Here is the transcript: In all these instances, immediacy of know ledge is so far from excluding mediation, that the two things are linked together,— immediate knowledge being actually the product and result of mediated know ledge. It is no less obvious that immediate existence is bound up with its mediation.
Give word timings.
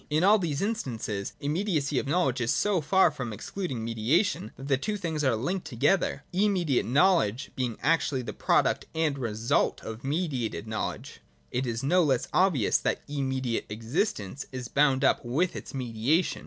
In 0.09 0.23
all 0.23 0.39
these 0.39 0.63
instances, 0.63 1.33
immediacy 1.39 1.99
of 1.99 2.07
know 2.07 2.25
ledge 2.25 2.41
is 2.41 2.51
so 2.51 2.81
far 2.81 3.11
from 3.11 3.31
excluding 3.31 3.83
mediation, 3.85 4.51
that 4.57 4.67
the 4.67 4.75
two 4.77 4.97
things 4.97 5.23
are 5.23 5.35
linked 5.35 5.67
together,— 5.67 6.23
immediate 6.33 6.87
knowledge 6.87 7.51
being 7.55 7.77
actually 7.83 8.23
the 8.23 8.33
product 8.33 8.87
and 8.95 9.19
result 9.19 9.79
of 9.83 10.03
mediated 10.03 10.65
know 10.67 10.87
ledge. 10.87 11.19
It 11.51 11.67
is 11.67 11.83
no 11.83 12.01
less 12.03 12.27
obvious 12.33 12.79
that 12.79 13.03
immediate 13.07 13.67
existence 13.69 14.47
is 14.51 14.69
bound 14.69 15.03
up 15.03 15.23
with 15.23 15.55
its 15.55 15.71
mediation. 15.71 16.39